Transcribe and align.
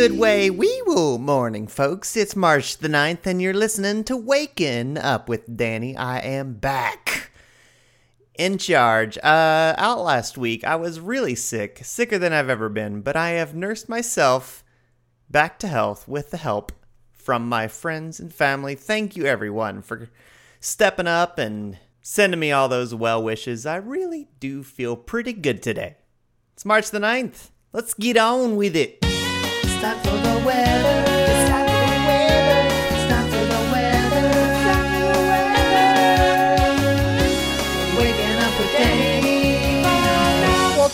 Good 0.00 0.18
way, 0.18 0.48
wee 0.48 0.82
woo 0.86 1.18
morning, 1.18 1.66
folks. 1.66 2.16
It's 2.16 2.34
March 2.34 2.78
the 2.78 2.88
9th, 2.88 3.26
and 3.26 3.42
you're 3.42 3.52
listening 3.52 4.02
to 4.04 4.16
Waking 4.16 4.96
Up 4.96 5.28
with 5.28 5.58
Danny. 5.58 5.94
I 5.94 6.20
am 6.20 6.54
back. 6.54 7.30
In 8.32 8.56
charge. 8.56 9.18
Uh, 9.18 9.74
out 9.76 10.00
last 10.00 10.38
week, 10.38 10.64
I 10.64 10.76
was 10.76 11.00
really 11.00 11.34
sick, 11.34 11.80
sicker 11.84 12.18
than 12.18 12.32
I've 12.32 12.48
ever 12.48 12.70
been, 12.70 13.02
but 13.02 13.14
I 13.14 13.32
have 13.32 13.54
nursed 13.54 13.90
myself 13.90 14.64
back 15.28 15.58
to 15.58 15.68
health 15.68 16.08
with 16.08 16.30
the 16.30 16.38
help 16.38 16.72
from 17.12 17.46
my 17.46 17.68
friends 17.68 18.18
and 18.18 18.32
family. 18.32 18.76
Thank 18.76 19.16
you, 19.16 19.26
everyone, 19.26 19.82
for 19.82 20.08
stepping 20.60 21.08
up 21.08 21.38
and 21.38 21.76
sending 22.00 22.40
me 22.40 22.52
all 22.52 22.70
those 22.70 22.94
well 22.94 23.22
wishes. 23.22 23.66
I 23.66 23.76
really 23.76 24.28
do 24.40 24.62
feel 24.62 24.96
pretty 24.96 25.34
good 25.34 25.62
today. 25.62 25.98
It's 26.54 26.64
March 26.64 26.90
the 26.90 27.00
9th. 27.00 27.50
Let's 27.74 27.92
get 27.92 28.16
on 28.16 28.56
with 28.56 28.74
it. 28.74 29.09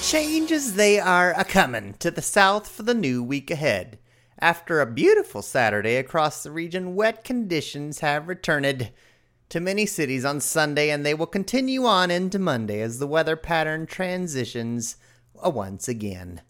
Changes 0.09 0.75
they 0.75 1.01
are 1.01 1.33
a 1.37 1.45
coming 1.45 1.95
to 1.99 2.13
the 2.13 2.23
south 2.23 2.69
for 2.69 2.85
the 2.85 2.95
new 2.95 3.25
week 3.25 3.51
ahead. 3.51 3.99
After 4.39 4.81
a 4.81 4.87
beautiful 4.87 5.43
Saturday 5.43 5.97
across 5.97 6.45
the 6.45 6.53
region, 6.53 6.95
wet 6.95 7.25
conditions 7.25 7.99
have 7.99 8.29
returned 8.29 8.93
to 9.49 9.61
many 9.61 9.85
cities 9.85 10.25
on 10.25 10.41
Sunday, 10.41 10.91
and 10.91 11.05
they 11.05 11.15
will 11.15 11.27
continue 11.27 11.87
on 11.87 12.13
into 12.13 12.39
Monday 12.39 12.81
as 12.83 13.01
the 13.01 13.07
weather 13.09 13.35
pattern 13.35 13.85
transitions 13.85 14.97
uh, 15.45 15.51
once 15.51 15.89
again. 15.89 16.43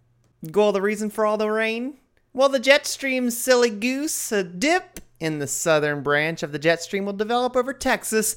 Well, 0.43 0.73
the 0.73 0.83
reason 0.83 1.09
for 1.09 1.25
all 1.25 1.39
the 1.39 1.51
rain? 1.51 1.97
Well, 2.37 2.51
the 2.51 2.59
jet 2.59 2.87
stream's 2.87 3.35
silly 3.35 3.71
goose, 3.71 4.31
a 4.31 4.45
dip 4.45 5.01
in 5.19 5.39
the 5.39 5.47
southern 5.47 6.03
branch 6.03 6.43
of 6.43 6.53
the 6.53 6.59
jet 6.59 6.83
stream 6.83 7.07
will 7.07 7.15
develop 7.15 7.57
over 7.57 7.73
Texas 7.73 8.37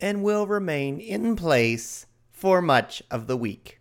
and 0.00 0.24
will 0.24 0.48
remain 0.48 0.98
in 0.98 1.36
place 1.36 2.06
for 2.32 2.60
much 2.60 3.04
of 3.08 3.28
the 3.28 3.36
week. 3.36 3.78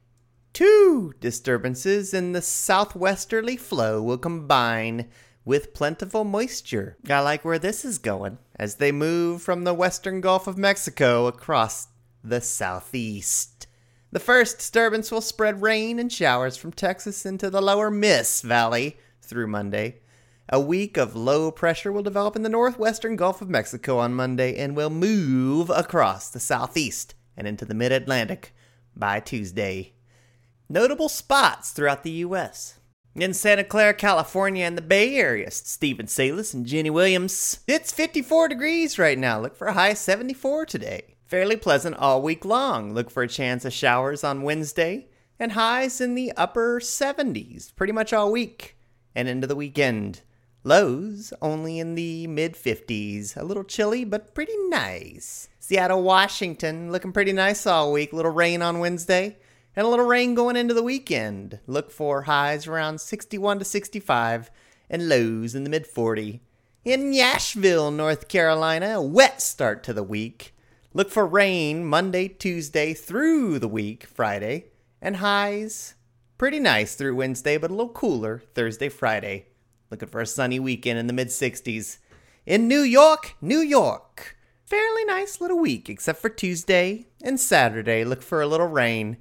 Two 0.54 1.16
disturbances 1.20 2.14
in 2.14 2.34
the 2.34 2.44
southwesterly 2.44 3.58
flow 3.58 4.04
will 4.04 4.20
combine 4.20 5.10
with 5.46 5.74
plentiful 5.74 6.24
moisture. 6.24 6.98
I 7.10 7.22
like 7.22 7.44
where 7.44 7.58
this 7.58 7.84
is 7.84 7.98
going 7.98 8.38
as 8.58 8.76
they 8.76 8.92
move 8.92 9.42
from 9.42 9.64
the 9.64 9.74
western 9.74 10.22
Gulf 10.22 10.46
of 10.46 10.60
Mexico 10.60 11.26
across 11.26 11.88
the 12.24 12.40
southeast. 12.40 13.66
The 14.12 14.20
first 14.20 14.60
disturbance 14.60 15.12
will 15.12 15.22
spread 15.22 15.64
rain 15.64 15.98
and 15.98 16.14
showers 16.14 16.56
from 16.56 16.72
Texas 16.72 17.26
into 17.26 17.50
the 17.50 17.64
lower 17.64 17.90
Miss 17.90 18.44
Valley 18.44 18.98
through 19.26 19.48
Monday. 19.48 20.00
A 20.50 20.60
week 20.60 20.96
of 20.96 21.16
low 21.16 21.52
pressure 21.52 21.92
will 21.92 22.04
develop 22.04 22.36
in 22.36 22.44
the 22.44 22.50
northwestern 22.50 23.16
Gulf 23.16 23.42
of 23.42 23.50
Mexico 23.50 23.98
on 23.98 24.14
Monday 24.14 24.56
and 24.56 24.76
will 24.76 24.92
move 24.92 25.70
across 25.70 26.30
the 26.30 26.40
southeast 26.40 27.16
and 27.36 27.48
into 27.48 27.66
the 27.66 27.74
mid 27.74 27.92
Atlantic 27.92 28.54
by 28.96 29.20
Tuesday. 29.20 29.94
Notable 30.70 31.10
spots 31.10 31.72
throughout 31.72 32.04
the 32.04 32.12
U.S. 32.12 32.80
In 33.16 33.34
Santa 33.34 33.64
Clara, 33.64 33.94
California, 33.94 34.66
and 34.66 34.78
the 34.78 34.82
Bay 34.82 35.16
Area, 35.16 35.50
Stephen 35.50 36.08
Salis 36.08 36.54
and 36.54 36.66
Jenny 36.66 36.90
Williams. 36.90 37.60
It's 37.68 37.92
54 37.92 38.50
degrees 38.50 39.00
right 39.00 39.18
now. 39.18 39.40
Look 39.40 39.56
for 39.56 39.68
a 39.68 39.74
high 39.74 39.94
74 39.94 40.66
today. 40.66 41.16
Fairly 41.26 41.56
pleasant 41.56 41.96
all 41.98 42.22
week 42.22 42.46
long. 42.46 42.94
Look 42.94 43.10
for 43.10 43.24
a 43.24 43.28
chance 43.28 43.66
of 43.66 43.74
showers 43.74 44.24
on 44.24 44.44
Wednesday 44.44 45.08
and 45.40 45.54
highs 45.54 46.00
in 46.00 46.16
the 46.16 46.32
upper 46.38 46.80
70s 46.80 47.76
pretty 47.76 47.94
much 47.94 48.14
all 48.14 48.32
week 48.32 48.75
and 49.16 49.28
into 49.28 49.48
the 49.48 49.56
weekend. 49.56 50.22
Lows 50.64 51.34
only 51.42 51.80
in 51.80 51.96
the 51.96 52.28
mid 52.28 52.56
50s. 52.56 53.38
A 53.38 53.44
little 53.44 53.64
chilly, 53.64 54.04
but 54.04 54.34
pretty 54.34 54.58
nice. 54.68 55.48
Seattle, 55.60 56.04
Washington, 56.04 56.92
looking 56.92 57.14
pretty 57.14 57.34
nice 57.34 57.66
all 57.66 57.92
week. 57.92 58.12
Little 58.12 58.32
rain 58.32 58.62
on 58.62 58.80
Wednesday 58.80 59.38
and 59.76 59.86
a 59.86 59.90
little 59.90 60.06
rain 60.06 60.34
going 60.36 60.56
into 60.56 60.74
the 60.74 60.84
weekend. 60.84 61.60
Look 61.68 61.92
for 61.92 62.24
highs 62.24 62.66
around 62.66 63.02
61 63.02 63.60
to 63.60 63.66
65 63.66 64.50
and 64.90 65.10
lows 65.10 65.56
in 65.56 65.64
the 65.64 65.70
mid 65.70 65.86
40. 65.86 66.42
In 66.84 67.12
Nashville, 67.12 67.92
North 67.92 68.28
Carolina, 68.28 69.00
a 69.00 69.02
wet 69.02 69.42
start 69.42 69.84
to 69.84 69.94
the 69.94 70.04
week. 70.04 70.56
Look 70.94 71.10
for 71.10 71.26
rain 71.26 71.84
Monday, 71.84 72.28
Tuesday 72.28 72.94
through 72.94 73.60
the 73.60 73.68
week, 73.68 74.06
Friday, 74.06 74.68
and 75.02 75.18
highs 75.18 75.96
pretty 76.38 76.60
nice 76.60 76.96
through 76.96 77.16
Wednesday, 77.16 77.58
but 77.58 77.72
a 77.72 77.74
little 77.74 77.90
cooler 77.90 78.44
Thursday, 78.54 78.90
Friday. 78.90 79.48
Looking 79.90 80.10
for 80.10 80.22
a 80.22 80.26
sunny 80.26 80.60
weekend 80.60 81.00
in 81.00 81.08
the 81.08 81.14
mid 81.14 81.30
60s. 81.30 81.98
In 82.46 82.68
New 82.68 82.82
York, 82.82 83.36
New 83.42 83.60
York, 83.60 84.38
fairly 84.66 85.06
nice 85.06 85.42
little 85.42 85.60
week, 85.60 85.90
except 85.90 86.22
for 86.22 86.30
Tuesday 86.30 87.08
and 87.24 87.40
Saturday. 87.40 88.04
Look 88.04 88.22
for 88.22 88.42
a 88.42 88.48
little 88.48 88.68
rain. 88.68 89.18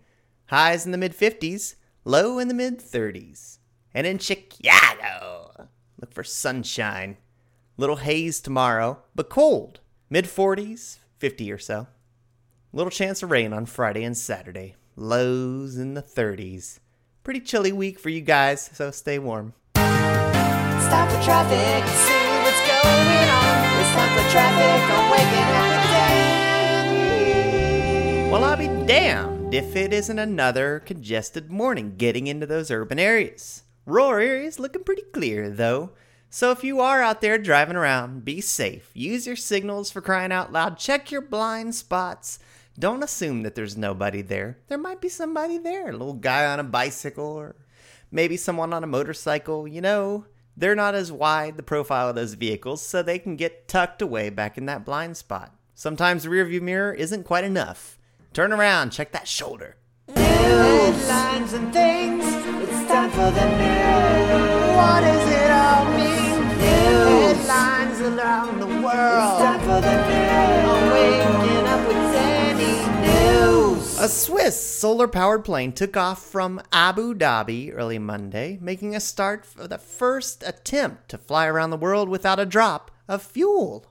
Highs 0.47 0.85
in 0.85 0.93
the 0.93 0.99
mid 0.99 1.17
50s, 1.17 1.77
low 2.05 2.39
in 2.39 2.49
the 2.49 2.55
mid 2.55 2.81
30s. 2.81 3.59
And 3.95 4.07
in 4.07 4.19
Chicago, 4.19 5.69
look 6.01 6.13
for 6.13 6.25
sunshine. 6.25 7.17
Little 7.77 7.97
haze 7.97 8.41
tomorrow, 8.41 9.03
but 9.15 9.31
cold. 9.31 9.81
Mid 10.11 10.27
40s, 10.27 10.99
50 11.19 11.51
or 11.51 11.59
so. 11.59 11.87
Little 12.73 12.91
chance 12.91 13.23
of 13.23 13.31
rain 13.31 13.53
on 13.53 13.67
Friday 13.67 14.05
and 14.05 14.17
Saturday. 14.17 14.75
Lows 14.97 15.77
in 15.77 15.95
the 15.95 16.03
30s. 16.03 16.81
Pretty 17.25 17.41
chilly 17.41 17.73
week 17.73 17.99
for 17.99 18.11
you 18.11 18.21
guys, 18.21 18.69
so 18.75 18.91
stay 18.91 19.19
warm. 19.19 19.55
Time 19.75 21.09
for 21.09 21.23
traffic. 21.25 21.89
See 21.89 22.13
what's 22.43 22.61
going 22.69 23.31
on. 23.31 23.81
It's 23.81 23.93
time 23.95 24.13
for 24.13 24.29
traffic 24.31 24.85
on 24.95 25.11
Waking 25.11 25.49
Up 25.57 25.85
Danny. 26.93 28.31
Well, 28.31 28.45
I'll 28.45 28.59
be 28.59 28.69
damned 28.87 29.55
if 29.55 29.75
it 29.75 29.95
isn't 29.95 30.19
another 30.19 30.81
congested 30.81 31.51
morning 31.51 31.95
getting 31.97 32.27
into 32.27 32.45
those 32.45 32.71
urban 32.71 32.99
areas. 32.99 33.63
Rural 33.87 34.21
areas 34.21 34.59
looking 34.59 34.85
pretty 34.85 35.05
clear, 35.15 35.49
though. 35.49 35.93
So 36.29 36.51
if 36.51 36.63
you 36.63 36.81
are 36.81 37.01
out 37.01 37.23
there 37.23 37.39
driving 37.39 37.77
around, 37.77 38.27
be 38.27 38.43
safe. 38.43 38.91
Use 38.93 39.27
your 39.27 39.37
signals 39.37 39.91
for 39.91 40.03
crying 40.03 40.31
out 40.31 40.53
loud. 40.53 40.77
Check 40.77 41.11
your 41.11 41.23
blind 41.23 41.75
spots. 41.75 42.39
Don't 42.79 43.05
assume 43.05 43.43
that 43.43 43.55
there's 43.55 43.77
nobody 43.77 44.21
there. 44.21 44.59
There 44.69 44.79
might 44.79 45.01
be 45.01 45.09
somebody 45.09 45.59
there. 45.59 45.89
A 45.89 45.93
little 45.93 46.15
guy 46.15 46.47
on 46.47 46.59
a 46.59 46.65
bicycle 46.65 47.25
or 47.25 47.55
maybe 48.11 48.37
someone 48.37 48.73
on 48.73 48.83
a 48.83 48.89
motorcycle. 48.89 49.69
You 49.69 49.81
know, 49.81 50.27
they're 50.57 50.75
not 50.75 50.95
as 50.95 51.13
wide 51.13 51.57
the 51.57 51.63
profile 51.63 52.09
of 52.09 52.17
those 52.17 52.35
vehicles, 52.35 52.83
so 52.83 53.03
they 53.03 53.19
can 53.19 53.37
get 53.37 53.69
tucked 53.69 54.03
away 54.03 54.31
back 54.31 54.59
in 54.59 54.67
that 54.67 54.85
blind 54.85 55.17
spot. 55.17 55.55
Sometimes 55.75 56.23
the 56.25 56.29
rearview 56.29 56.61
mirror 56.61 56.93
isn't 56.93 57.25
quite 57.25 57.45
enough. 57.45 57.99
Turn 58.33 58.53
around, 58.53 58.91
check 58.91 59.13
that 59.13 59.29
shoulder. 59.29 59.77
Headlines 60.15 61.53
and 61.53 61.73
things. 61.73 62.25
It's 62.27 62.89
time 62.89 63.11
for 63.11 63.31
the 63.31 63.47
news. 63.57 64.77
What 64.77 65.01
does 65.01 65.29
it 65.33 65.51
all 65.51 65.85
mean? 65.93 66.49
News. 66.59 67.47
Headlines 67.47 68.01
around 68.01 68.61
the 68.61 68.67
world. 68.67 68.85
It's 68.85 69.43
time 69.43 69.61
for 69.61 69.81
the 69.81 69.97
news. 70.09 70.69
On 70.71 70.91
Waking 70.91 71.67
Up 71.67 71.87
with 71.87 71.95
Danny. 71.95 72.01
News. 72.01 72.04
A 74.05 74.09
Swiss 74.09 74.63
solar 74.63 75.09
powered 75.09 75.47
plane 75.47 75.73
took 75.73 75.97
off 75.97 76.23
from 76.23 76.61
Abu 76.71 77.15
Dhabi 77.15 77.73
early 77.75 77.99
Monday, 77.99 78.59
making 78.61 78.95
a 78.95 79.01
start 79.01 79.47
for 79.47 79.67
the 79.67 79.79
first 79.79 80.43
attempt 80.47 81.09
to 81.09 81.17
fly 81.17 81.47
around 81.47 81.71
the 81.71 81.79
world 81.79 82.11
without 82.11 82.39
a 82.39 82.45
drop 82.45 82.91
of 83.09 83.23
fuel. 83.23 83.87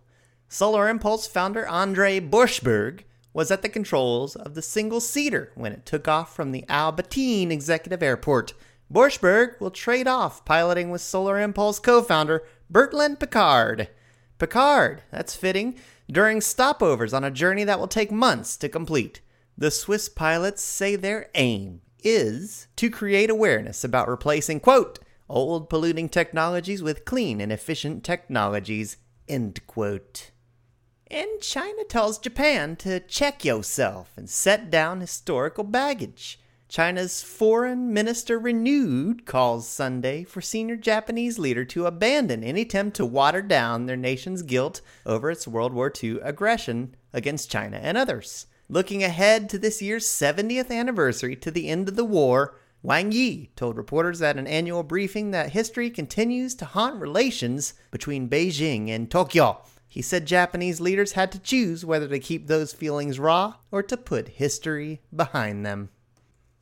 Solar 0.47 0.87
Impulse 0.87 1.25
founder 1.25 1.67
Andre 1.67 2.19
Borschberg 2.19 3.05
was 3.33 3.49
at 3.49 3.63
the 3.63 3.69
controls 3.69 4.35
of 4.35 4.53
the 4.53 4.61
single 4.61 5.01
seater 5.01 5.51
when 5.55 5.71
it 5.71 5.83
took 5.83 6.07
off 6.07 6.35
from 6.35 6.51
the 6.51 6.63
Al 6.69 6.91
Bateen 6.91 7.51
Executive 7.51 8.03
Airport. 8.03 8.53
Borschberg 8.93 9.59
will 9.59 9.71
trade 9.71 10.07
off 10.07 10.45
piloting 10.45 10.91
with 10.91 11.01
Solar 11.01 11.39
Impulse 11.39 11.79
co 11.79 12.03
founder 12.03 12.43
Bertrand 12.69 13.19
Picard. 13.19 13.87
Picard, 14.37 15.01
that's 15.09 15.35
fitting, 15.35 15.73
during 16.07 16.39
stopovers 16.39 17.15
on 17.15 17.23
a 17.23 17.31
journey 17.31 17.63
that 17.63 17.79
will 17.79 17.87
take 17.87 18.11
months 18.11 18.55
to 18.57 18.69
complete. 18.69 19.19
The 19.57 19.71
Swiss 19.71 20.09
pilots 20.09 20.61
say 20.63 20.95
their 20.95 21.29
aim 21.35 21.81
is 22.03 22.67
to 22.75 22.89
create 22.89 23.29
awareness 23.29 23.83
about 23.83 24.09
replacing, 24.09 24.59
quote, 24.59 24.99
old 25.29 25.69
polluting 25.69 26.09
technologies 26.09 26.81
with 26.81 27.05
clean 27.05 27.39
and 27.39 27.51
efficient 27.51 28.03
technologies, 28.03 28.97
end 29.27 29.65
quote. 29.67 30.31
And 31.07 31.39
China 31.41 31.83
tells 31.83 32.17
Japan 32.17 32.75
to 32.77 32.99
check 32.99 33.45
yourself 33.45 34.11
and 34.17 34.29
set 34.29 34.71
down 34.71 34.99
historical 34.99 35.63
baggage. 35.63 36.39
China's 36.67 37.21
foreign 37.21 37.93
minister 37.93 38.39
renewed 38.39 39.27
calls 39.27 39.69
Sunday 39.69 40.23
for 40.23 40.41
senior 40.41 40.75
Japanese 40.75 41.37
leader 41.37 41.63
to 41.65 41.85
abandon 41.85 42.43
any 42.43 42.61
attempt 42.61 42.97
to 42.97 43.05
water 43.05 43.43
down 43.43 43.85
their 43.85 43.95
nation's 43.95 44.41
guilt 44.41 44.81
over 45.05 45.29
its 45.29 45.47
World 45.47 45.71
War 45.71 45.93
II 46.03 46.19
aggression 46.23 46.95
against 47.13 47.51
China 47.51 47.77
and 47.77 47.95
others. 47.95 48.47
Looking 48.73 49.03
ahead 49.03 49.51
to 49.51 49.59
this 49.59 49.83
year's 49.83 50.07
70th 50.07 50.71
anniversary 50.71 51.35
to 51.35 51.51
the 51.51 51.69
end 51.69 51.87
of 51.87 51.95
the 51.95 52.03
war, 52.03 52.55
Wang 52.81 53.11
Yi 53.11 53.51
told 53.55 53.77
reporters 53.77 54.19
at 54.19 54.39
an 54.39 54.47
annual 54.47 54.81
briefing 54.81 55.29
that 55.29 55.51
history 55.51 55.91
continues 55.91 56.55
to 56.55 56.65
haunt 56.65 56.99
relations 56.99 57.75
between 57.91 58.27
Beijing 58.27 58.89
and 58.89 59.11
Tokyo. 59.11 59.61
He 59.87 60.01
said 60.01 60.25
Japanese 60.25 60.81
leaders 60.81 61.11
had 61.11 61.31
to 61.33 61.39
choose 61.39 61.85
whether 61.85 62.07
to 62.07 62.17
keep 62.17 62.47
those 62.47 62.73
feelings 62.73 63.19
raw 63.19 63.57
or 63.69 63.83
to 63.83 63.95
put 63.95 64.27
history 64.27 65.01
behind 65.15 65.63
them. 65.63 65.89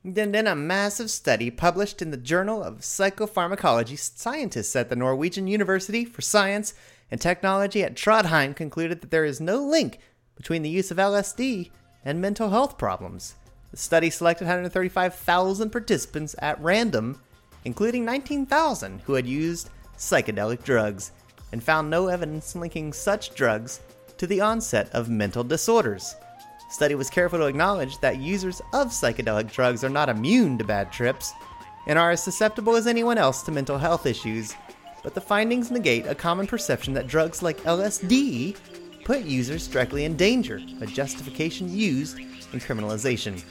Then, 0.03 0.35
in 0.35 0.47
a 0.47 0.53
massive 0.53 1.09
study 1.09 1.49
published 1.49 2.01
in 2.01 2.11
the 2.11 2.17
Journal 2.17 2.61
of 2.61 2.79
Psychopharmacology, 2.79 3.97
scientists 3.97 4.75
at 4.75 4.89
the 4.89 4.97
Norwegian 4.97 5.47
University 5.47 6.03
for 6.03 6.21
Science 6.21 6.73
and 7.09 7.21
Technology 7.21 7.83
at 7.83 7.95
Trondheim 7.95 8.53
concluded 8.53 8.99
that 8.99 9.11
there 9.11 9.23
is 9.23 9.39
no 9.39 9.63
link 9.63 9.99
between 10.35 10.61
the 10.61 10.69
use 10.69 10.91
of 10.91 10.97
LSD 10.97 11.71
and 12.03 12.21
mental 12.21 12.49
health 12.49 12.77
problems. 12.77 13.35
The 13.71 13.77
study 13.77 14.09
selected 14.09 14.45
135,000 14.45 15.69
participants 15.69 16.35
at 16.39 16.61
random, 16.61 17.21
including 17.63 18.03
19,000 18.03 19.01
who 19.01 19.13
had 19.13 19.25
used 19.25 19.69
psychedelic 19.97 20.63
drugs 20.63 21.11
and 21.51 21.63
found 21.63 21.89
no 21.89 22.07
evidence 22.07 22.55
linking 22.55 22.91
such 22.93 23.35
drugs 23.35 23.81
to 24.17 24.27
the 24.27 24.41
onset 24.41 24.89
of 24.93 25.09
mental 25.09 25.43
disorders. 25.43 26.15
The 26.67 26.73
study 26.73 26.95
was 26.95 27.09
careful 27.09 27.39
to 27.39 27.45
acknowledge 27.45 27.97
that 27.99 28.19
users 28.19 28.61
of 28.73 28.87
psychedelic 28.87 29.51
drugs 29.51 29.83
are 29.83 29.89
not 29.89 30.09
immune 30.09 30.57
to 30.57 30.63
bad 30.63 30.91
trips 30.91 31.33
and 31.87 31.97
are 31.97 32.11
as 32.11 32.23
susceptible 32.23 32.75
as 32.75 32.87
anyone 32.87 33.17
else 33.17 33.41
to 33.43 33.51
mental 33.51 33.77
health 33.77 34.05
issues, 34.05 34.55
but 35.03 35.13
the 35.13 35.21
findings 35.21 35.71
negate 35.71 36.07
a 36.07 36.15
common 36.15 36.47
perception 36.47 36.93
that 36.93 37.07
drugs 37.07 37.41
like 37.41 37.57
LSD 37.61 38.55
put 39.03 39.21
users 39.21 39.67
directly 39.67 40.05
in 40.05 40.15
danger, 40.15 40.61
a 40.81 40.85
justification 40.85 41.71
used 41.73 42.19
in 42.19 42.59
criminalization. 42.59 43.41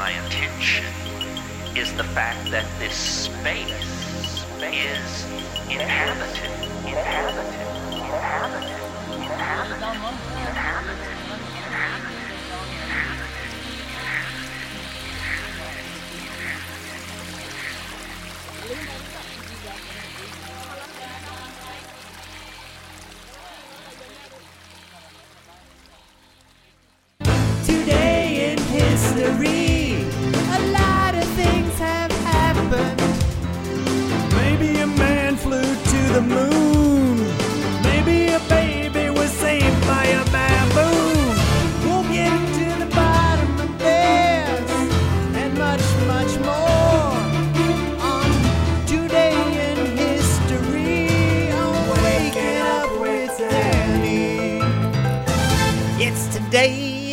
my 0.00 0.10
attention. 0.26 0.84
Is 1.76 1.92
the 1.94 2.04
fact 2.04 2.50
that 2.50 2.66
this 2.78 2.94
space 2.94 3.70
is 4.62 5.24
inhabited, 5.68 6.50
inhabited, 6.88 7.19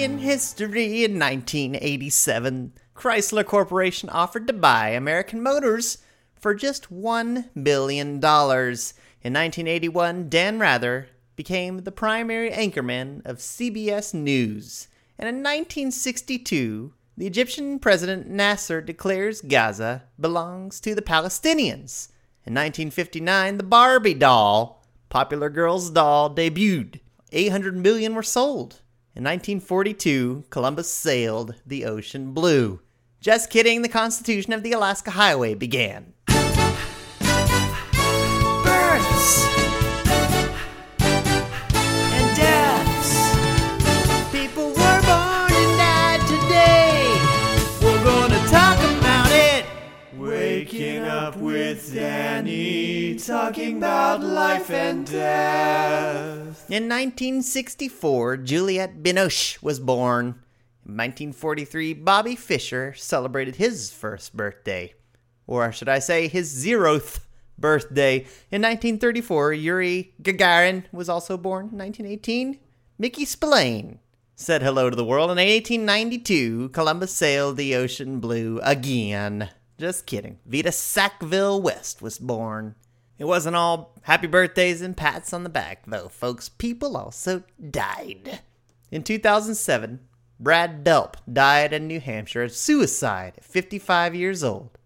in 0.08 0.20
history 0.20 1.04
in 1.04 1.20
1987. 1.20 2.72
Chrysler 2.96 3.46
Corporation 3.46 4.08
offered 4.08 4.48
to 4.48 4.54
buy 4.54 4.92
American 4.92 5.44
Motors 5.44 5.98
for 6.34 6.56
just 6.56 6.90
$1 6.90 7.50
billion. 7.62 8.12
In 8.12 8.22
1981, 8.22 10.30
Dan 10.30 10.60
Rather 10.60 11.10
became 11.36 11.80
the 11.80 11.92
primary 11.92 12.50
anchorman 12.52 13.22
of 13.26 13.40
CBS 13.40 14.14
News. 14.14 14.88
And 15.20 15.28
in 15.28 15.44
1962, 15.44 16.94
the 17.18 17.28
Egyptian 17.28 17.78
President 17.78 18.30
Nasser 18.30 18.80
declares 18.80 19.42
Gaza 19.42 20.04
belongs 20.18 20.80
to 20.80 20.96
the 20.96 21.02
Palestinians. 21.02 22.12
In 22.46 22.54
1959, 22.54 23.58
the 23.58 23.64
Barbie 23.64 24.14
doll, 24.14 24.86
popular 25.10 25.50
girl's 25.50 25.90
doll, 25.90 26.34
debuted. 26.34 27.02
800 27.34 27.76
million 27.76 28.16
were 28.16 28.24
sold. 28.24 28.80
In 29.18 29.24
1942, 29.24 30.44
Columbus 30.52 30.94
sailed 30.94 31.56
the 31.66 31.86
ocean 31.86 32.34
blue. 32.34 32.82
Just 33.20 33.50
kidding, 33.50 33.82
the 33.82 33.90
Constitution 33.90 34.54
of 34.54 34.62
the 34.62 34.74
Alaska 34.74 35.10
Highway 35.10 35.56
began. 35.56 36.14
births 36.28 36.38
and 41.80 42.38
deaths. 42.38 43.12
People 44.32 44.68
were 44.68 45.02
born 45.02 45.52
and 45.52 45.78
died 45.80 46.22
today. 46.28 47.08
We're 47.82 48.04
gonna 48.04 48.48
talk 48.50 48.78
about 49.00 49.32
it. 49.32 49.66
Waking 50.16 51.06
up 51.06 51.38
with 51.38 51.92
Danny, 51.92 53.16
talking 53.16 53.78
about 53.78 54.22
life 54.22 54.70
and 54.70 55.08
death. 55.08 55.97
In 56.70 56.90
1964, 56.90 58.38
Juliette 58.38 59.02
Binoche 59.02 59.58
was 59.64 59.80
born. 59.80 60.26
In 60.86 60.98
1943, 60.98 61.94
Bobby 61.94 62.36
Fischer 62.36 62.94
celebrated 62.94 63.56
his 63.56 63.90
first 63.90 64.36
birthday. 64.36 64.94
Or 65.46 65.72
should 65.72 65.88
I 65.88 66.00
say, 66.00 66.28
his 66.28 66.54
zeroth 66.54 67.20
birthday. 67.58 68.18
In 68.52 68.62
1934, 68.64 69.54
Yuri 69.54 70.14
Gagarin 70.22 70.84
was 70.92 71.08
also 71.08 71.38
born. 71.38 71.70
In 71.72 71.78
1918, 71.78 72.60
Mickey 72.98 73.24
Spillane 73.24 74.00
said 74.36 74.62
hello 74.62 74.90
to 74.90 74.96
the 74.96 75.06
world. 75.06 75.32
In 75.32 75.38
1892, 75.38 76.68
Columbus 76.70 77.14
sailed 77.14 77.56
the 77.56 77.76
ocean 77.76 78.20
blue 78.20 78.60
again. 78.62 79.52
Just 79.78 80.06
kidding. 80.06 80.40
Vita 80.46 80.74
Sackville 80.74 81.62
West 81.62 82.02
was 82.02 82.20
born. 82.20 82.76
It 83.18 83.26
wasn't 83.26 83.56
all 83.56 83.96
happy 84.04 84.28
birthdays 84.28 84.82
and 84.82 84.96
pats 84.96 85.34
on 85.34 85.44
the 85.44 85.50
back, 85.50 85.84
though, 85.88 86.08
folks. 86.08 86.50
People 86.50 86.96
also 86.96 87.44
died. 87.70 88.42
In 88.92 89.04
2007, 89.04 90.00
Brad 90.40 90.84
Delp 90.84 91.16
died 91.32 91.74
in 91.74 91.88
New 91.88 92.00
Hampshire 92.00 92.44
of 92.44 92.52
suicide 92.52 93.34
at 93.38 93.44
55 93.44 94.14
years 94.14 94.44
old. 94.44 94.78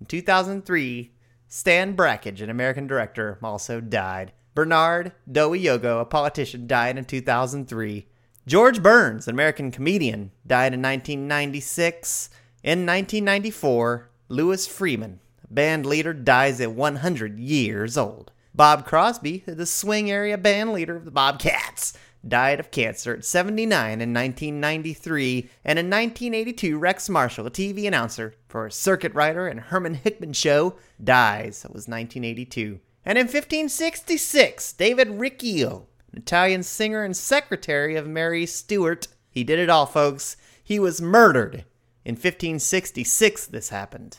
In 0.00 0.06
2003, 0.06 1.12
Stan 1.48 1.96
Brakhage, 1.96 2.42
an 2.42 2.50
American 2.50 2.86
director, 2.86 3.38
also 3.42 3.80
died. 3.80 4.32
Bernard 4.54 5.12
Dowiyogo, 5.30 6.00
a 6.00 6.04
politician, 6.04 6.66
died 6.66 6.98
in 6.98 7.06
2003. 7.06 8.06
George 8.46 8.82
Burns, 8.82 9.26
an 9.26 9.34
American 9.34 9.70
comedian, 9.70 10.30
died 10.46 10.74
in 10.74 10.82
1996. 10.82 12.28
In 12.62 12.84
1994, 12.84 14.10
Louis 14.28 14.66
Freeman, 14.66 15.20
band 15.50 15.86
leader, 15.86 16.12
dies 16.12 16.60
at 16.60 16.72
100 16.72 17.38
years 17.38 17.96
old. 17.96 18.32
Bob 18.54 18.84
Crosby, 18.84 19.44
the 19.46 19.66
swing 19.66 20.10
area 20.10 20.36
band 20.36 20.72
leader 20.72 20.96
of 20.96 21.04
the 21.04 21.10
Bobcats, 21.10 21.92
died 22.26 22.58
of 22.58 22.70
cancer 22.70 23.14
at 23.14 23.24
79 23.24 24.00
in 24.00 24.12
1993. 24.12 25.48
And 25.64 25.78
in 25.78 25.86
1982, 25.86 26.78
Rex 26.78 27.08
Marshall, 27.08 27.46
a 27.46 27.50
TV 27.50 27.86
announcer 27.86 28.34
for 28.48 28.66
a 28.66 28.72
Circuit 28.72 29.14
Rider 29.14 29.46
and 29.46 29.60
Herman 29.60 29.94
Hickman 29.94 30.32
Show, 30.32 30.74
dies. 31.02 31.62
That 31.62 31.72
was 31.72 31.86
1982. 31.88 32.80
And 33.04 33.16
in 33.16 33.26
1566, 33.26 34.72
David 34.72 35.08
Riccio, 35.08 35.86
an 36.12 36.18
Italian 36.18 36.62
singer 36.62 37.04
and 37.04 37.16
secretary 37.16 37.96
of 37.96 38.06
Mary 38.06 38.44
Stuart, 38.44 39.08
he 39.30 39.44
did 39.44 39.58
it 39.58 39.70
all, 39.70 39.86
folks. 39.86 40.36
He 40.62 40.78
was 40.78 41.00
murdered. 41.00 41.64
In 42.04 42.14
1566, 42.14 43.46
this 43.46 43.68
happened. 43.68 44.18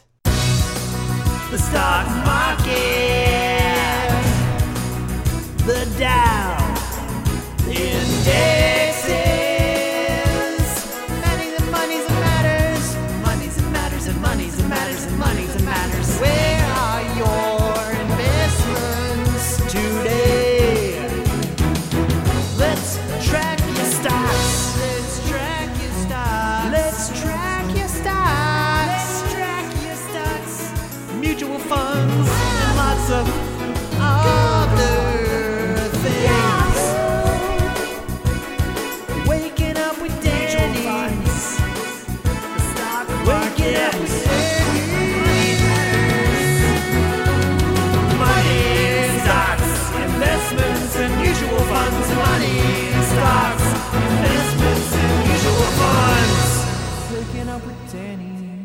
The 1.51 1.57
stock 1.57 2.07
market, 2.25 2.69
the 5.65 5.85
Dow 5.97 6.57
indexes. 7.67 8.78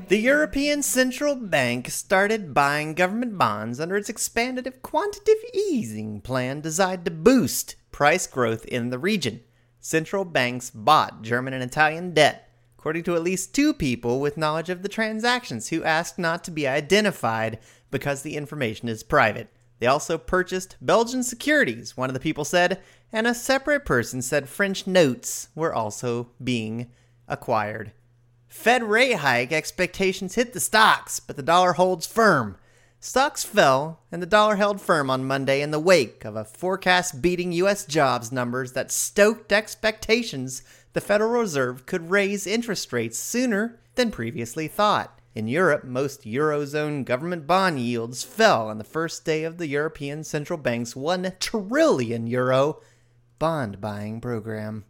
The 0.08 0.18
European 0.18 0.82
Central 0.82 1.34
Bank 1.34 1.88
started 1.88 2.52
buying 2.52 2.92
government 2.92 3.38
bonds 3.38 3.80
under 3.80 3.96
its 3.96 4.10
expanded 4.10 4.82
quantitative 4.82 5.42
easing 5.54 6.20
plan 6.20 6.60
designed 6.60 7.06
to 7.06 7.10
boost 7.10 7.76
price 7.90 8.26
growth 8.26 8.66
in 8.66 8.90
the 8.90 8.98
region. 8.98 9.40
Central 9.80 10.26
banks 10.26 10.68
bought 10.68 11.22
German 11.22 11.54
and 11.54 11.62
Italian 11.62 12.12
debt, 12.12 12.50
according 12.78 13.04
to 13.04 13.14
at 13.14 13.22
least 13.22 13.54
two 13.54 13.72
people 13.72 14.20
with 14.20 14.36
knowledge 14.36 14.68
of 14.68 14.82
the 14.82 14.90
transactions 14.90 15.68
who 15.68 15.82
asked 15.82 16.18
not 16.18 16.44
to 16.44 16.50
be 16.50 16.68
identified 16.68 17.58
because 17.90 18.20
the 18.20 18.36
information 18.36 18.90
is 18.90 19.02
private. 19.02 19.48
They 19.78 19.86
also 19.86 20.18
purchased 20.18 20.76
Belgian 20.82 21.22
securities, 21.22 21.96
one 21.96 22.10
of 22.10 22.14
the 22.14 22.20
people 22.20 22.44
said, 22.44 22.82
and 23.10 23.26
a 23.26 23.34
separate 23.34 23.86
person 23.86 24.20
said 24.20 24.50
French 24.50 24.86
notes 24.86 25.48
were 25.54 25.72
also 25.72 26.28
being 26.42 26.90
acquired. 27.26 27.92
Fed 28.54 28.84
rate 28.84 29.16
hike 29.16 29.52
expectations 29.52 30.36
hit 30.36 30.54
the 30.54 30.60
stocks, 30.60 31.20
but 31.20 31.36
the 31.36 31.42
dollar 31.42 31.74
holds 31.74 32.06
firm. 32.06 32.56
Stocks 32.98 33.44
fell, 33.44 34.00
and 34.10 34.22
the 34.22 34.26
dollar 34.26 34.56
held 34.56 34.80
firm 34.80 35.10
on 35.10 35.26
Monday 35.26 35.60
in 35.60 35.70
the 35.70 35.78
wake 35.78 36.24
of 36.24 36.34
a 36.34 36.44
forecast 36.46 37.20
beating 37.20 37.52
U.S. 37.52 37.84
jobs 37.84 38.32
numbers 38.32 38.72
that 38.72 38.90
stoked 38.90 39.52
expectations 39.52 40.62
the 40.94 41.02
Federal 41.02 41.32
Reserve 41.32 41.84
could 41.84 42.08
raise 42.10 42.46
interest 42.46 42.90
rates 42.90 43.18
sooner 43.18 43.80
than 43.96 44.10
previously 44.10 44.68
thought. 44.68 45.20
In 45.34 45.46
Europe, 45.46 45.84
most 45.84 46.22
Eurozone 46.22 47.04
government 47.04 47.46
bond 47.46 47.80
yields 47.80 48.22
fell 48.22 48.68
on 48.68 48.78
the 48.78 48.84
first 48.84 49.26
day 49.26 49.42
of 49.44 49.58
the 49.58 49.66
European 49.66 50.24
Central 50.24 50.58
Bank's 50.58 50.96
1 50.96 51.34
trillion 51.38 52.28
euro 52.28 52.80
bond 53.38 53.80
buying 53.80 54.20
program. 54.22 54.84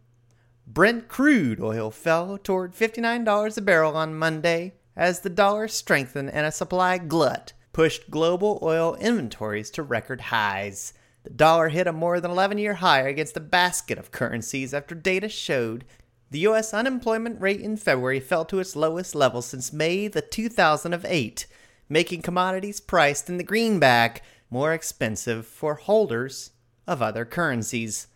Brent 0.67 1.07
crude 1.07 1.61
oil 1.61 1.91
fell 1.91 2.37
toward 2.37 2.73
$59 2.73 3.57
a 3.57 3.61
barrel 3.61 3.95
on 3.95 4.15
Monday 4.15 4.73
as 4.95 5.19
the 5.19 5.29
dollar 5.29 5.67
strengthened 5.67 6.31
and 6.31 6.45
a 6.45 6.51
supply 6.51 6.97
glut 6.97 7.53
pushed 7.71 8.09
global 8.09 8.57
oil 8.61 8.95
inventories 8.95 9.69
to 9.71 9.83
record 9.83 10.21
highs. 10.21 10.93
The 11.23 11.29
dollar 11.29 11.69
hit 11.69 11.87
a 11.87 11.93
more 11.93 12.19
than 12.19 12.31
11 12.31 12.57
year 12.57 12.75
high 12.75 13.01
against 13.01 13.37
a 13.37 13.41
basket 13.41 13.97
of 13.97 14.11
currencies 14.11 14.73
after 14.73 14.95
data 14.95 15.29
showed 15.29 15.85
the 16.31 16.39
U.S. 16.39 16.73
unemployment 16.73 17.39
rate 17.39 17.61
in 17.61 17.77
February 17.77 18.19
fell 18.19 18.45
to 18.45 18.59
its 18.59 18.75
lowest 18.75 19.13
level 19.13 19.41
since 19.41 19.71
May 19.71 20.07
the 20.07 20.21
2008, 20.21 21.45
making 21.87 22.21
commodities 22.23 22.79
priced 22.79 23.29
in 23.29 23.37
the 23.37 23.43
greenback 23.43 24.23
more 24.49 24.73
expensive 24.73 25.45
for 25.45 25.75
holders 25.75 26.51
of 26.87 27.01
other 27.01 27.23
currencies. 27.23 28.07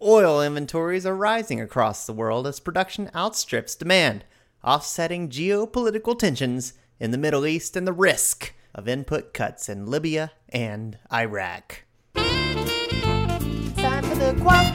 Oil 0.00 0.40
inventories 0.40 1.04
are 1.04 1.16
rising 1.16 1.60
across 1.60 2.06
the 2.06 2.12
world 2.12 2.46
as 2.46 2.60
production 2.60 3.10
outstrips 3.16 3.74
demand, 3.74 4.24
offsetting 4.62 5.28
geopolitical 5.28 6.16
tensions 6.16 6.74
in 7.00 7.10
the 7.10 7.18
Middle 7.18 7.44
East 7.44 7.76
and 7.76 7.84
the 7.84 7.92
risk 7.92 8.54
of 8.72 8.86
input 8.86 9.34
cuts 9.34 9.68
in 9.68 9.86
Libya 9.86 10.30
and 10.50 10.98
Iraq. 11.12 11.82
Time 12.14 14.04
for 14.04 14.14
the 14.14 14.38
quack. 14.40 14.72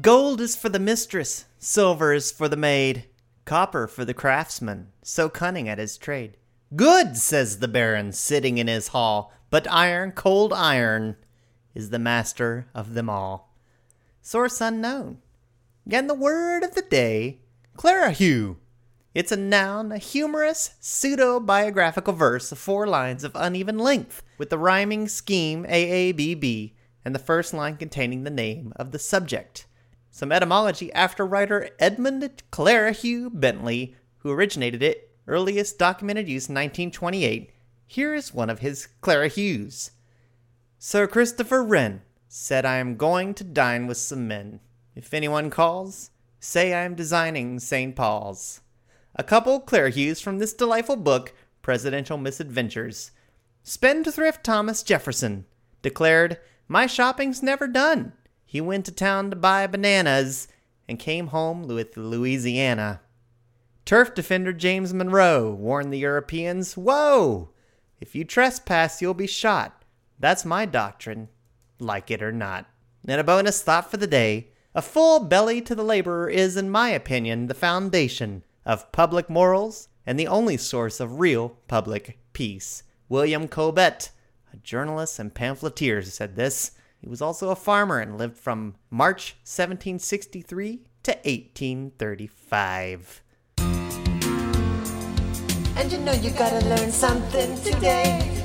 Gold 0.00 0.40
is 0.40 0.56
for 0.56 0.70
the 0.70 0.78
mistress, 0.78 1.44
silver 1.58 2.14
is 2.14 2.32
for 2.32 2.48
the 2.48 2.56
maid, 2.56 3.04
copper 3.44 3.86
for 3.86 4.06
the 4.06 4.14
craftsman, 4.14 4.88
so 5.02 5.28
cunning 5.28 5.68
at 5.68 5.76
his 5.76 5.98
trade. 5.98 6.38
Good, 6.74 7.18
says 7.18 7.58
the 7.58 7.68
baron, 7.68 8.12
sitting 8.12 8.56
in 8.56 8.68
his 8.68 8.88
hall, 8.88 9.34
but 9.50 9.70
iron, 9.70 10.12
cold 10.12 10.54
iron, 10.54 11.16
is 11.74 11.90
the 11.90 11.98
master 11.98 12.68
of 12.74 12.94
them 12.94 13.10
all 13.10 13.45
source 14.26 14.60
unknown. 14.60 15.18
And 15.88 16.10
the 16.10 16.14
word 16.14 16.64
of 16.64 16.74
the 16.74 16.82
day, 16.82 17.38
Clerihew. 17.76 18.56
It's 19.14 19.30
a 19.30 19.36
noun, 19.36 19.92
a 19.92 19.98
humorous, 19.98 20.74
pseudo 20.80 21.38
biographical 21.38 22.12
verse 22.12 22.50
of 22.50 22.58
four 22.58 22.88
lines 22.88 23.22
of 23.22 23.30
uneven 23.36 23.78
length, 23.78 24.24
with 24.36 24.50
the 24.50 24.58
rhyming 24.58 25.06
scheme 25.06 25.64
AABB 25.64 26.72
and 27.04 27.14
the 27.14 27.20
first 27.20 27.54
line 27.54 27.76
containing 27.76 28.24
the 28.24 28.30
name 28.30 28.72
of 28.74 28.90
the 28.90 28.98
subject. 28.98 29.66
Some 30.10 30.32
etymology 30.32 30.92
after 30.92 31.24
writer 31.24 31.70
Edmund 31.78 32.42
Clerihew 32.50 33.30
Bentley, 33.32 33.94
who 34.18 34.32
originated 34.32 34.82
it, 34.82 35.08
earliest 35.28 35.78
documented 35.78 36.26
use 36.28 36.48
1928. 36.48 37.52
Here 37.86 38.12
is 38.12 38.34
one 38.34 38.50
of 38.50 38.58
his 38.58 38.88
Clerihews. 39.02 39.92
Sir 40.80 41.06
Christopher 41.06 41.62
Wren, 41.62 42.02
said 42.38 42.66
I 42.66 42.76
am 42.76 42.98
going 42.98 43.32
to 43.32 43.42
dine 43.42 43.86
with 43.86 43.96
some 43.96 44.28
men. 44.28 44.60
If 44.94 45.14
anyone 45.14 45.48
calls, 45.48 46.10
say 46.38 46.74
I 46.74 46.82
am 46.82 46.94
designing 46.94 47.58
St. 47.58 47.96
Paul's. 47.96 48.60
A 49.14 49.24
couple 49.24 49.58
Clerihews 49.58 50.22
from 50.22 50.38
this 50.38 50.52
delightful 50.52 50.96
book, 50.96 51.32
Presidential 51.62 52.18
Misadventures. 52.18 53.10
Spendthrift 53.62 54.44
Thomas 54.44 54.82
Jefferson 54.82 55.46
declared, 55.80 56.36
My 56.68 56.86
shopping's 56.86 57.42
never 57.42 57.66
done. 57.66 58.12
He 58.44 58.60
went 58.60 58.84
to 58.84 58.92
town 58.92 59.30
to 59.30 59.36
buy 59.36 59.66
bananas 59.66 60.46
and 60.86 60.98
came 60.98 61.28
home 61.28 61.66
with 61.66 61.96
Louisiana. 61.96 63.00
Turf 63.86 64.14
defender 64.14 64.52
James 64.52 64.92
Monroe 64.92 65.54
warned 65.54 65.90
the 65.90 65.98
Europeans, 65.98 66.76
Whoa! 66.76 67.48
If 67.98 68.14
you 68.14 68.24
trespass, 68.24 69.00
you'll 69.00 69.14
be 69.14 69.26
shot. 69.26 69.82
That's 70.20 70.44
my 70.44 70.66
doctrine 70.66 71.30
like 71.78 72.10
it 72.10 72.22
or 72.22 72.32
not. 72.32 72.66
And 73.06 73.20
a 73.20 73.24
bonus 73.24 73.62
thought 73.62 73.90
for 73.90 73.96
the 73.96 74.06
day 74.06 74.48
a 74.74 74.82
full 74.82 75.20
belly 75.20 75.62
to 75.62 75.74
the 75.74 75.82
laborer 75.82 76.28
is, 76.28 76.54
in 76.54 76.68
my 76.68 76.90
opinion, 76.90 77.46
the 77.46 77.54
foundation 77.54 78.44
of 78.66 78.92
public 78.92 79.30
morals 79.30 79.88
and 80.04 80.20
the 80.20 80.26
only 80.26 80.58
source 80.58 81.00
of 81.00 81.18
real 81.18 81.56
public 81.66 82.18
peace. 82.34 82.82
William 83.08 83.48
Cobbett, 83.48 84.10
a 84.52 84.58
journalist 84.58 85.18
and 85.18 85.32
pamphleteer, 85.32 86.02
said 86.02 86.36
this. 86.36 86.72
He 86.98 87.08
was 87.08 87.22
also 87.22 87.48
a 87.48 87.56
farmer 87.56 88.00
and 88.00 88.18
lived 88.18 88.36
from 88.36 88.74
March 88.90 89.36
1763 89.44 90.82
to 91.04 91.12
1835. 91.12 93.22
And 95.76 95.92
you 95.92 95.98
know 95.98 96.12
you 96.12 96.30
gotta 96.30 96.66
learn 96.66 96.90
something 96.90 97.54
today. 97.62 98.35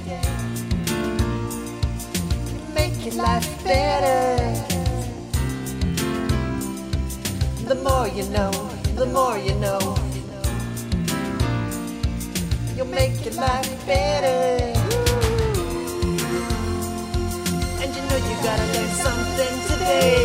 Make 3.03 3.15
life 3.15 3.63
better. 3.63 4.38
The 7.65 7.74
more 7.74 8.08
you 8.08 8.29
know, 8.29 8.51
the 8.96 9.08
more 9.08 9.39
you 9.39 9.55
know. 9.55 9.79
You'll 12.75 12.86
make 12.86 13.25
your 13.25 13.34
life 13.34 13.88
better. 13.88 14.77
And 17.81 17.89
you 17.96 18.01
know 18.08 18.17
you 18.27 18.36
gotta 18.43 18.67
learn 18.74 18.91
something 19.08 19.55
today. 19.72 20.22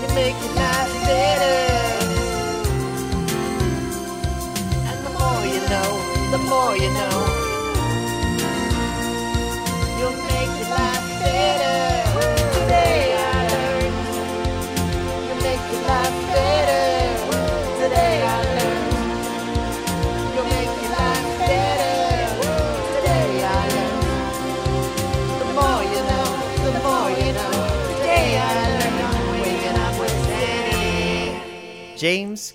You 0.00 0.08
make 0.14 0.36
your 0.44 0.54
life 0.54 0.94
better. 1.10 1.58
And 4.88 4.98
the 5.04 5.12
more 5.18 5.42
you 5.46 5.60
know, 5.68 5.90
the 6.30 6.38
more 6.48 6.76
you 6.76 6.92
know. 6.92 7.29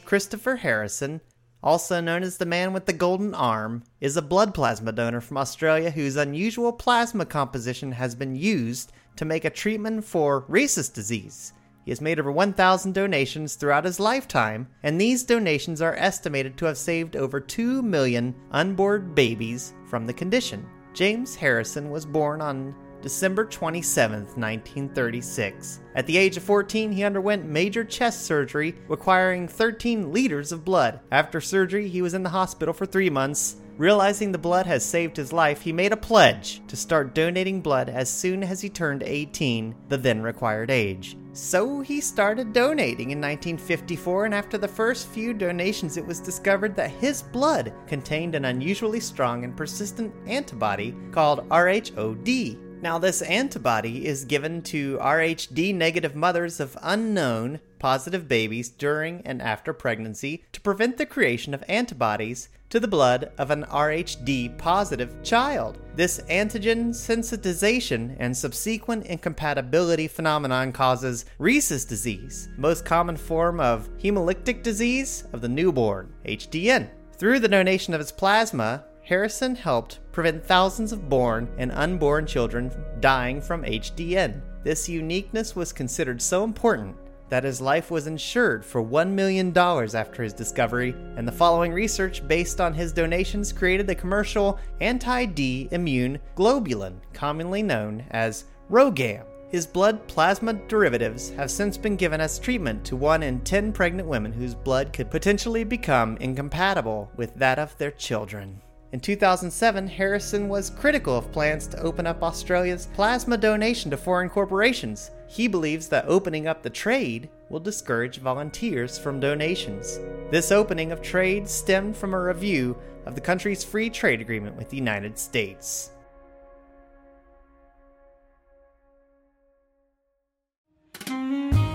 Christopher 0.06 0.58
Harrison, 0.58 1.22
also 1.64 2.00
known 2.00 2.22
as 2.22 2.38
the 2.38 2.46
man 2.46 2.74
with 2.74 2.86
the 2.86 2.94
golden 2.94 3.34
arm, 3.34 3.84
is 4.00 4.16
a 4.16 4.22
blood 4.22 4.54
plasma 4.54 4.92
donor 4.92 5.20
from 5.20 5.38
Australia 5.38 5.90
whose 5.90 6.16
unusual 6.16 6.72
plasma 6.72 7.26
composition 7.26 7.92
has 7.92 8.14
been 8.14 8.36
used 8.36 8.92
to 9.16 9.26
make 9.26 9.46
a 9.46 9.50
treatment 9.50 10.06
for 10.06 10.46
rhesus 10.48 10.90
disease. 10.90 11.54
He 11.84 11.92
has 11.92 12.02
made 12.02 12.20
over 12.20 12.32
1,000 12.32 12.94
donations 12.94 13.56
throughout 13.56 13.86
his 13.86 14.00
lifetime, 14.00 14.68
and 14.84 15.00
these 15.00 15.24
donations 15.24 15.82
are 15.82 15.96
estimated 15.96 16.58
to 16.58 16.66
have 16.66 16.78
saved 16.78 17.16
over 17.16 17.40
2 17.40 17.82
million 17.82 18.36
unborn 18.52 19.14
babies 19.14 19.74
from 19.88 20.06
the 20.06 20.14
condition. 20.14 20.68
James 20.94 21.36
Harrison 21.36 21.90
was 21.90 22.06
born 22.06 22.42
on 22.42 22.76
December 23.06 23.46
27, 23.46 24.22
1936. 24.22 25.80
At 25.94 26.08
the 26.08 26.18
age 26.18 26.38
of 26.38 26.44
14, 26.44 26.92
he 26.92 27.04
underwent 27.04 27.46
major 27.46 27.84
chest 27.84 28.26
surgery 28.26 28.74
requiring 28.88 29.48
13 29.48 30.12
liters 30.12 30.52
of 30.52 30.66
blood. 30.66 31.02
After 31.12 31.40
surgery, 31.40 31.88
he 31.88 32.02
was 32.02 32.16
in 32.16 32.24
the 32.24 32.30
hospital 32.30 32.74
for 32.74 32.88
three 32.88 33.12
months. 33.12 33.58
Realizing 33.78 34.32
the 34.32 34.40
blood 34.40 34.66
has 34.66 34.84
saved 34.84 35.18
his 35.18 35.32
life, 35.32 35.62
he 35.62 35.72
made 35.72 35.92
a 35.92 35.98
pledge 35.98 36.66
to 36.68 36.76
start 36.76 37.14
donating 37.14 37.62
blood 37.62 37.90
as 37.90 38.10
soon 38.10 38.42
as 38.42 38.60
he 38.60 38.70
turned 38.70 39.04
18, 39.04 39.76
the 39.88 39.98
then 39.98 40.24
required 40.24 40.72
age. 40.72 41.16
So 41.34 41.82
he 41.82 42.02
started 42.02 42.54
donating 42.54 43.12
in 43.12 43.22
1954, 43.22 44.26
and 44.26 44.34
after 44.34 44.58
the 44.58 44.68
first 44.68 45.10
few 45.10 45.32
donations, 45.32 45.98
it 45.98 46.08
was 46.08 46.20
discovered 46.20 46.76
that 46.78 46.90
his 46.90 47.22
blood 47.22 47.72
contained 47.86 48.34
an 48.34 48.46
unusually 48.46 49.00
strong 49.00 49.44
and 49.44 49.56
persistent 49.56 50.12
antibody 50.26 50.96
called 51.12 51.48
RHOD. 51.50 52.65
Now, 52.82 53.00
this 53.00 53.22
antibody 53.22 54.06
is 54.06 54.26
given 54.26 54.62
to 54.64 54.98
RHD 54.98 55.74
negative 55.74 56.16
mothers 56.16 56.60
of 56.60 56.78
unknown 56.82 57.60
positive 57.80 58.28
babies 58.28 58.70
during 58.70 59.22
and 59.26 59.42
after 59.42 59.74
pregnancy 59.74 60.44
to 60.52 60.62
prevent 60.62 60.98
the 60.98 61.06
creation 61.06 61.54
of 61.54 61.64
antibodies 61.68 62.50
to 62.70 62.80
the 62.80 62.88
blood 62.88 63.32
of 63.38 63.52
an 63.52 63.64
RHD 63.64 64.58
positive 64.58 65.24
child. 65.24 65.80
This 65.96 66.20
antigen 66.30 66.90
sensitization 66.90 68.16
and 68.20 68.36
subsequent 68.36 69.06
incompatibility 69.06 70.08
phenomenon 70.08 70.72
causes 70.72 71.26
Rhesus 71.40 71.86
disease, 71.86 72.50
most 72.58 72.86
common 72.86 73.18
form 73.18 73.60
of 73.60 73.90
hemolytic 73.98 74.62
disease 74.62 75.24
of 75.32 75.42
the 75.42 75.48
newborn, 75.48 76.14
HDN. 76.26 76.90
Through 77.18 77.40
the 77.40 77.48
donation 77.48 77.94
of 77.94 78.02
his 78.02 78.12
plasma, 78.12 78.84
Harrison 79.04 79.56
helped 79.56 80.00
prevent 80.16 80.46
thousands 80.46 80.94
of 80.94 81.10
born 81.10 81.46
and 81.58 81.74
unborn 81.74 82.26
children 82.26 82.72
dying 83.02 83.42
from 83.42 83.64
HDN. 83.64 84.40
This 84.64 84.88
uniqueness 84.88 85.58
was 85.58 85.74
considered 85.74 86.22
so 86.22 86.46
important 86.46 86.96
that 87.28 87.44
his 87.44 87.60
life 87.60 87.92
was 87.92 88.08
insured 88.08 88.64
for 88.64 88.82
$1 88.82 89.10
million 89.10 89.56
after 89.58 90.24
his 90.24 90.32
discovery, 90.32 90.96
and 91.18 91.28
the 91.28 91.34
following 91.34 91.74
research 91.74 92.26
based 92.30 92.62
on 92.62 92.74
his 92.74 92.94
donations 92.94 93.52
created 93.52 93.88
the 93.88 93.94
commercial 93.94 94.58
anti 94.80 95.26
D 95.26 95.68
immune 95.72 96.20
globulin, 96.38 96.94
commonly 97.12 97.62
known 97.62 98.06
as 98.12 98.46
Rhogam. 98.72 99.26
His 99.50 99.68
blood 99.68 100.08
plasma 100.08 100.54
derivatives 100.54 101.32
have 101.32 101.52
since 101.52 101.78
been 101.78 101.98
given 101.98 102.22
as 102.22 102.40
treatment 102.40 102.86
to 102.86 102.96
1 102.96 103.22
in 103.22 103.42
10 103.42 103.74
pregnant 103.74 104.08
women 104.08 104.32
whose 104.32 104.56
blood 104.56 104.94
could 104.94 105.12
potentially 105.12 105.66
become 105.66 106.16
incompatible 106.22 107.12
with 107.18 107.36
that 107.36 107.60
of 107.60 107.78
their 107.78 107.92
children. 107.92 108.62
In 108.96 109.02
2007, 109.02 109.88
Harrison 109.90 110.48
was 110.48 110.70
critical 110.70 111.18
of 111.18 111.30
plans 111.34 111.68
to 111.68 111.82
open 111.82 112.08
up 112.08 112.24
Australia's 112.24 112.88
plasma 112.94 113.36
donation 113.36 113.92
to 113.92 113.98
foreign 113.98 114.30
corporations. 114.30 115.12
He 115.28 115.50
believes 115.50 115.90
that 115.90 116.06
opening 116.08 116.48
up 116.48 116.64
the 116.64 116.70
trade 116.70 117.28
will 117.50 117.60
discourage 117.60 118.20
volunteers 118.20 118.98
from 118.98 119.20
donations. 119.20 120.00
This 120.32 120.50
opening 120.50 120.94
of 120.94 121.02
trade 121.02 121.50
stemmed 121.50 121.98
from 121.98 122.14
a 122.14 122.24
review 122.24 122.78
of 123.06 123.16
the 123.16 123.20
country's 123.20 123.66
free 123.66 123.90
trade 123.90 124.22
agreement 124.22 124.56
with 124.56 124.70
the 124.70 124.78
United 124.78 125.20
States. 125.20 125.92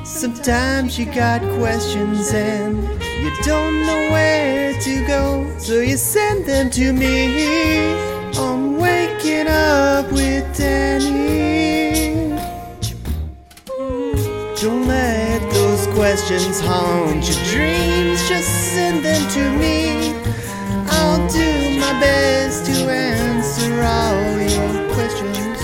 Sometimes 0.05 0.99
you 0.99 1.05
got 1.05 1.43
questions 1.59 2.33
and 2.33 3.10
you 3.23 3.31
don't 3.43 3.83
know 3.87 4.11
where 4.11 4.79
to 4.81 5.07
go, 5.07 5.47
so 5.59 5.81
you 5.81 5.97
send 5.97 6.47
them 6.47 6.71
to 6.71 6.93
me 6.93 8.11
I'm 8.39 8.79
Waking 8.79 9.49
Up 9.49 10.11
with 10.11 10.57
Danny. 10.57 12.31
Don't 14.61 14.87
let 14.87 15.41
those 15.53 15.87
questions 15.89 16.61
haunt 16.61 17.29
your 17.29 17.45
dreams, 17.53 18.27
just 18.29 18.49
send 18.73 19.05
them 19.05 19.29
to 19.31 19.51
me. 19.59 20.15
I'll 20.89 21.29
do 21.29 21.79
my 21.79 21.93
best 22.01 22.67
to 22.67 22.91
answer 22.91 23.83
all 23.83 24.39
your 24.41 24.95
questions. 24.95 25.61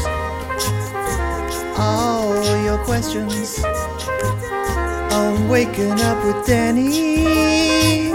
All 1.79 2.63
your 2.65 2.79
questions 2.85 3.86
Waking 5.49 5.93
Up 6.01 6.25
with 6.25 6.45
Danny. 6.45 8.11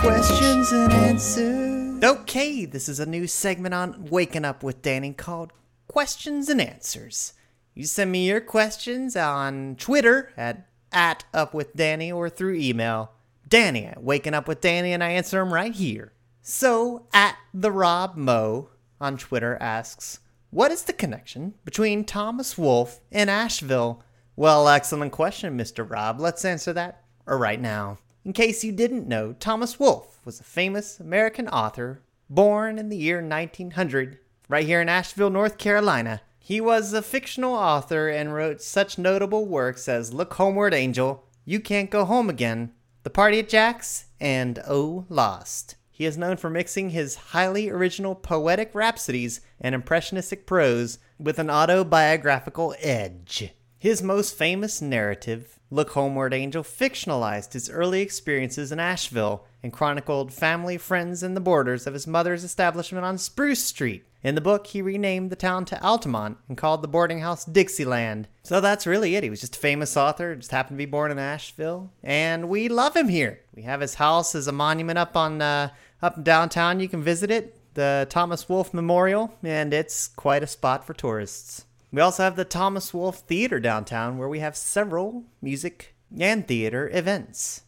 Questions 0.00 0.72
and 0.72 0.92
answers. 0.92 2.02
Okay, 2.02 2.64
this 2.64 2.88
is 2.88 2.98
a 2.98 3.04
new 3.04 3.26
segment 3.26 3.74
on 3.74 4.06
Waking 4.06 4.46
Up 4.46 4.62
with 4.62 4.80
Danny 4.80 5.12
called 5.12 5.52
Questions 5.86 6.48
and 6.48 6.60
Answers. 6.60 7.34
You 7.74 7.84
send 7.84 8.10
me 8.10 8.26
your 8.26 8.40
questions 8.40 9.16
on 9.16 9.76
Twitter 9.76 10.32
at, 10.34 10.66
at 10.90 11.24
Up 11.34 11.52
with 11.52 11.76
Danny 11.76 12.10
or 12.10 12.30
through 12.30 12.54
email 12.54 13.12
Danny 13.46 13.84
at 13.84 14.02
Waking 14.02 14.32
Up 14.32 14.48
with 14.48 14.62
Danny, 14.62 14.92
and 14.94 15.04
I 15.04 15.10
answer 15.10 15.38
them 15.38 15.52
right 15.52 15.74
here. 15.74 16.12
So, 16.40 17.06
at 17.12 17.36
the 17.52 17.70
Rob 17.70 18.16
Mo 18.16 18.70
on 18.98 19.18
Twitter 19.18 19.58
asks, 19.60 20.20
what 20.56 20.72
is 20.72 20.84
the 20.84 20.92
connection 20.94 21.52
between 21.66 22.02
Thomas 22.02 22.56
Wolfe 22.56 23.00
and 23.12 23.28
Asheville? 23.28 24.02
Well, 24.36 24.66
excellent 24.68 25.12
question, 25.12 25.54
Mr. 25.54 25.86
Rob. 25.86 26.18
Let's 26.18 26.46
answer 26.46 26.72
that 26.72 27.02
right 27.26 27.60
now. 27.60 27.98
In 28.24 28.32
case 28.32 28.64
you 28.64 28.72
didn't 28.72 29.06
know, 29.06 29.34
Thomas 29.34 29.78
Wolfe 29.78 30.18
was 30.24 30.40
a 30.40 30.44
famous 30.44 30.98
American 30.98 31.46
author 31.46 32.00
born 32.30 32.78
in 32.78 32.88
the 32.88 32.96
year 32.96 33.20
1900 33.20 34.18
right 34.48 34.64
here 34.64 34.80
in 34.80 34.88
Asheville, 34.88 35.28
North 35.28 35.58
Carolina. 35.58 36.22
He 36.38 36.58
was 36.58 36.94
a 36.94 37.02
fictional 37.02 37.52
author 37.52 38.08
and 38.08 38.32
wrote 38.32 38.62
such 38.62 38.96
notable 38.96 39.44
works 39.44 39.90
as 39.90 40.14
Look 40.14 40.32
Homeward 40.32 40.72
Angel, 40.72 41.22
You 41.44 41.60
Can't 41.60 41.90
Go 41.90 42.06
Home 42.06 42.30
Again, 42.30 42.72
The 43.02 43.10
Party 43.10 43.40
at 43.40 43.50
Jack's, 43.50 44.06
and 44.18 44.58
Oh 44.66 45.04
Lost. 45.10 45.76
He 45.96 46.04
is 46.04 46.18
known 46.18 46.36
for 46.36 46.50
mixing 46.50 46.90
his 46.90 47.14
highly 47.14 47.70
original 47.70 48.14
poetic 48.14 48.70
rhapsodies 48.74 49.40
and 49.58 49.74
impressionistic 49.74 50.44
prose 50.44 50.98
with 51.18 51.38
an 51.38 51.48
autobiographical 51.48 52.74
edge. 52.80 53.54
His 53.78 54.02
most 54.02 54.36
famous 54.36 54.82
narrative, 54.82 55.58
Look 55.70 55.92
Homeward 55.92 56.34
Angel, 56.34 56.62
fictionalized 56.62 57.54
his 57.54 57.70
early 57.70 58.02
experiences 58.02 58.72
in 58.72 58.78
Asheville 58.78 59.46
and 59.62 59.72
chronicled 59.72 60.34
family, 60.34 60.76
friends, 60.76 61.22
and 61.22 61.34
the 61.34 61.40
borders 61.40 61.86
of 61.86 61.94
his 61.94 62.06
mother's 62.06 62.44
establishment 62.44 63.06
on 63.06 63.16
Spruce 63.16 63.64
Street. 63.64 64.04
In 64.22 64.34
the 64.34 64.40
book, 64.40 64.66
he 64.66 64.82
renamed 64.82 65.30
the 65.30 65.36
town 65.36 65.64
to 65.66 65.80
Altamont 65.80 66.38
and 66.48 66.58
called 66.58 66.82
the 66.82 66.88
boarding 66.88 67.20
house 67.20 67.44
Dixieland. 67.44 68.26
So 68.42 68.60
that's 68.60 68.86
really 68.86 69.14
it. 69.14 69.22
He 69.22 69.30
was 69.30 69.40
just 69.40 69.56
a 69.56 69.60
famous 69.60 69.96
author, 69.96 70.34
just 70.34 70.50
happened 70.50 70.76
to 70.76 70.84
be 70.84 70.90
born 70.90 71.12
in 71.12 71.18
Asheville, 71.18 71.92
and 72.02 72.48
we 72.48 72.68
love 72.68 72.96
him 72.96 73.08
here. 73.08 73.40
We 73.54 73.62
have 73.62 73.80
his 73.80 73.94
house 73.94 74.34
as 74.34 74.48
a 74.48 74.52
monument 74.52 74.98
up 74.98 75.16
on 75.16 75.40
uh, 75.40 75.70
up 76.02 76.16
in 76.18 76.22
downtown. 76.22 76.80
You 76.80 76.88
can 76.88 77.02
visit 77.02 77.30
it, 77.30 77.58
the 77.74 78.06
Thomas 78.10 78.48
Wolfe 78.48 78.74
Memorial, 78.74 79.34
and 79.42 79.72
it's 79.72 80.08
quite 80.08 80.42
a 80.42 80.46
spot 80.46 80.86
for 80.86 80.94
tourists. 80.94 81.64
We 81.92 82.00
also 82.00 82.24
have 82.24 82.36
the 82.36 82.44
Thomas 82.44 82.92
Wolfe 82.92 83.20
Theater 83.20 83.60
downtown, 83.60 84.18
where 84.18 84.28
we 84.28 84.40
have 84.40 84.56
several 84.56 85.24
music 85.40 85.94
and 86.18 86.46
theater 86.46 86.90
events. 86.92 87.62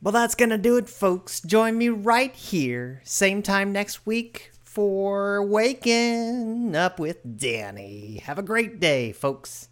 Well, 0.00 0.12
that's 0.12 0.34
going 0.34 0.50
to 0.50 0.58
do 0.58 0.76
it, 0.76 0.88
folks. 0.88 1.40
Join 1.40 1.76
me 1.76 1.88
right 1.88 2.34
here, 2.34 3.02
same 3.04 3.42
time 3.42 3.72
next 3.72 4.06
week 4.06 4.52
for 4.64 5.44
Waking 5.44 6.76
Up 6.76 7.00
with 7.00 7.18
Danny. 7.36 8.22
Have 8.24 8.38
a 8.38 8.42
great 8.42 8.78
day, 8.78 9.12
folks. 9.12 9.68